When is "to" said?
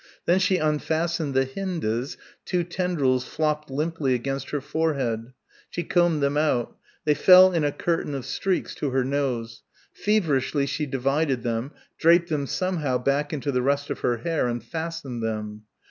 8.77-8.89